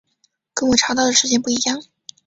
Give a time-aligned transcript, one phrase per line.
[0.55, 1.79] 跟我查到的时间不一样